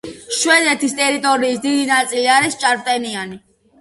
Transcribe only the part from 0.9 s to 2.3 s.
ტერიტორიის დიდი ნაწილი